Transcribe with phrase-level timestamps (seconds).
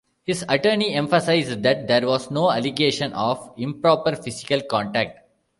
[0.23, 5.19] His attorney emphasized that there was no allegation of improper physical contact.